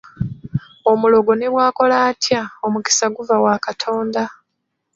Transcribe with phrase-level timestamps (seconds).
[0.91, 4.23] Omulogo ne bw’akola atya, omukisa guva wa Katonda.